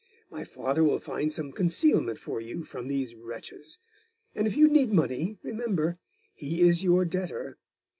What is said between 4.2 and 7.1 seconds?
and if you need money, remember, he is your